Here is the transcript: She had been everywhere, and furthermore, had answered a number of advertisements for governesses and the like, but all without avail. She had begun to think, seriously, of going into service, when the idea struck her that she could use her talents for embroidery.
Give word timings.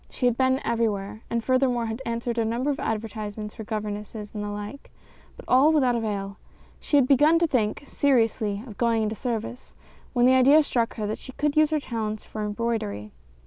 She 0.09 0.25
had 0.25 0.35
been 0.35 0.59
everywhere, 0.65 1.21
and 1.29 1.43
furthermore, 1.43 1.85
had 1.85 2.01
answered 2.07 2.39
a 2.39 2.43
number 2.43 2.71
of 2.71 2.79
advertisements 2.79 3.53
for 3.53 3.63
governesses 3.63 4.33
and 4.33 4.43
the 4.43 4.49
like, 4.49 4.89
but 5.37 5.45
all 5.47 5.71
without 5.71 5.95
avail. 5.95 6.37
She 6.79 6.97
had 6.97 7.07
begun 7.07 7.37
to 7.37 7.45
think, 7.45 7.83
seriously, 7.85 8.63
of 8.65 8.79
going 8.79 9.03
into 9.03 9.13
service, 9.13 9.75
when 10.13 10.25
the 10.25 10.33
idea 10.33 10.63
struck 10.63 10.95
her 10.95 11.05
that 11.05 11.19
she 11.19 11.33
could 11.33 11.55
use 11.55 11.69
her 11.69 11.79
talents 11.79 12.25
for 12.25 12.43
embroidery. 12.43 13.11